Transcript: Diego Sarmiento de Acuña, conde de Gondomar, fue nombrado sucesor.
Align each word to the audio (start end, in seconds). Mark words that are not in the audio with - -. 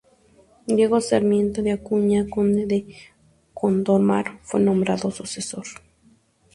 Diego 0.65 0.99
Sarmiento 0.99 1.61
de 1.61 1.69
Acuña, 1.73 2.27
conde 2.27 2.65
de 2.65 2.87
Gondomar, 3.53 4.39
fue 4.41 4.59
nombrado 4.59 5.11
sucesor. 5.11 5.63